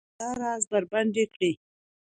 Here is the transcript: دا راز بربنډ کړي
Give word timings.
دا 0.19 0.29
راز 0.41 0.63
بربنډ 0.71 1.15
کړي 1.33 1.51